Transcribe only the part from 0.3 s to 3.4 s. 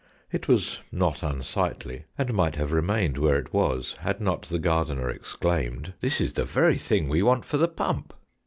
It was not unsightly, and might have remained where